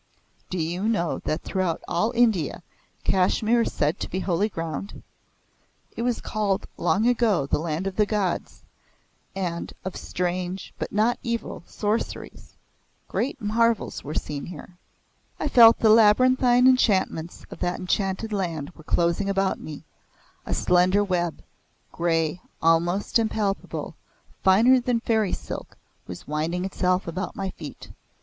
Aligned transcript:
Do 0.49 0.57
you 0.57 0.89
know 0.89 1.19
that 1.25 1.43
throughout 1.43 1.83
all 1.87 2.09
India 2.15 2.63
Kashmir 3.03 3.61
is 3.61 3.71
said 3.71 3.99
to 3.99 4.09
be 4.09 4.21
holy 4.21 4.49
ground? 4.49 5.03
It 5.95 6.01
was 6.01 6.19
called 6.21 6.65
long 6.75 7.05
ago 7.07 7.45
the 7.45 7.59
land 7.59 7.85
of 7.85 7.97
the 7.97 8.07
gods, 8.07 8.63
and 9.35 9.71
of 9.85 9.95
strange, 9.95 10.73
but 10.79 10.91
not 10.91 11.19
evil, 11.21 11.61
sorceries. 11.67 12.55
Great 13.09 13.39
marvels 13.39 14.03
were 14.03 14.15
seen 14.15 14.47
here." 14.47 14.79
I 15.39 15.47
felt 15.47 15.77
the 15.77 15.89
labyrinthine 15.89 16.65
enchantments 16.67 17.45
of 17.51 17.59
that 17.59 17.79
enchanted 17.79 18.33
land 18.33 18.71
were 18.71 18.83
closing 18.83 19.29
about 19.29 19.59
me 19.59 19.83
a 20.47 20.53
slender 20.55 21.03
web, 21.03 21.43
grey, 21.91 22.41
almost 22.59 23.19
impalpable, 23.19 23.93
finer 24.41 24.79
than 24.79 24.99
fairy 24.99 25.33
silk, 25.33 25.77
was 26.07 26.27
winding 26.27 26.65
itself 26.65 27.07
about 27.07 27.35
my 27.35 27.51
feet. 27.51 27.91